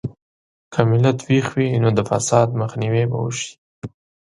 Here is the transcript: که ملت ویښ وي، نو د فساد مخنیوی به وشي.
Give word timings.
که 0.73 0.79
ملت 0.89 1.17
ویښ 1.27 1.47
وي، 1.55 1.67
نو 1.83 1.89
د 1.97 1.99
فساد 2.09 2.47
مخنیوی 2.61 3.03
به 3.11 3.17
وشي. 3.23 3.51